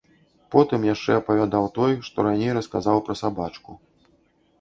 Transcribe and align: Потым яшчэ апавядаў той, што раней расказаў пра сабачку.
Потым 0.53 0.85
яшчэ 0.93 1.17
апавядаў 1.17 1.67
той, 1.75 1.93
што 2.07 2.25
раней 2.29 2.55
расказаў 2.59 2.97
пра 3.09 3.15
сабачку. 3.21 3.77